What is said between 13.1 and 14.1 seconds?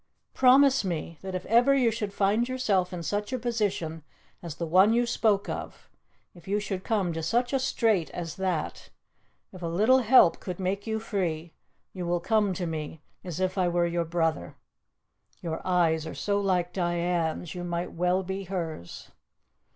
as if I were your